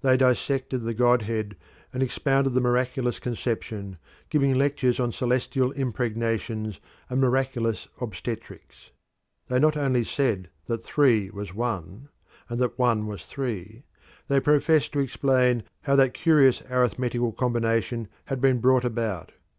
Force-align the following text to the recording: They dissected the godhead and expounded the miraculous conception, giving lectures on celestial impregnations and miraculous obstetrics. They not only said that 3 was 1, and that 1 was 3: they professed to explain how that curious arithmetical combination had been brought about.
They 0.00 0.16
dissected 0.16 0.84
the 0.84 0.94
godhead 0.94 1.54
and 1.92 2.02
expounded 2.02 2.54
the 2.54 2.62
miraculous 2.62 3.18
conception, 3.18 3.98
giving 4.30 4.54
lectures 4.54 4.98
on 4.98 5.12
celestial 5.12 5.70
impregnations 5.72 6.80
and 7.10 7.20
miraculous 7.20 7.86
obstetrics. 8.00 8.88
They 9.48 9.58
not 9.58 9.76
only 9.76 10.02
said 10.02 10.48
that 10.64 10.82
3 10.82 11.28
was 11.28 11.52
1, 11.52 12.08
and 12.48 12.58
that 12.58 12.78
1 12.78 13.06
was 13.06 13.24
3: 13.26 13.84
they 14.28 14.40
professed 14.40 14.92
to 14.94 15.00
explain 15.00 15.62
how 15.82 15.94
that 15.96 16.14
curious 16.14 16.62
arithmetical 16.70 17.32
combination 17.32 18.08
had 18.28 18.40
been 18.40 18.60
brought 18.60 18.86
about. 18.86 19.32